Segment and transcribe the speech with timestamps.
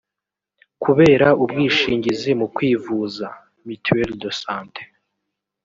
[0.83, 3.27] Kubera Ubwishingizi mu kwivuza
[3.65, 4.81] (mituelle de sante)